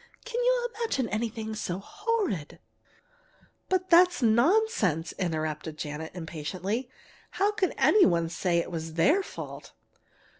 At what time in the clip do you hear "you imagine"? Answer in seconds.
0.43-1.07